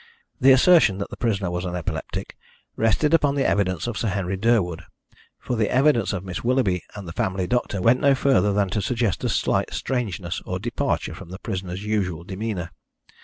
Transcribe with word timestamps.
The 0.39 0.51
assertion 0.51 0.97
that 0.97 1.11
the 1.11 1.15
prisoner 1.15 1.51
was 1.51 1.63
an 1.63 1.75
epileptic 1.75 2.35
rested 2.75 3.13
upon 3.13 3.35
the 3.35 3.45
evidence 3.47 3.85
of 3.85 3.99
Sir 3.99 4.07
Henry 4.07 4.35
Durwood, 4.35 4.81
for 5.37 5.55
the 5.55 5.69
evidence 5.69 6.11
of 6.11 6.23
Miss 6.23 6.43
Willoughby 6.43 6.81
and 6.95 7.07
the 7.07 7.13
family 7.13 7.45
doctor 7.45 7.83
went 7.83 8.01
no 8.01 8.15
further 8.15 8.51
than 8.51 8.71
to 8.71 8.81
suggest 8.81 9.23
a 9.23 9.29
slight 9.29 9.71
strangeness 9.71 10.41
or 10.43 10.57
departure 10.57 11.13
from 11.13 11.29
the 11.29 11.37
prisoner's 11.37 11.83
usual 11.85 12.23
demeanour. 12.23 12.71